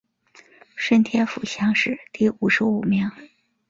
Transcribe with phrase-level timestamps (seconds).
[0.75, 3.11] 顺天府乡试第五十五名。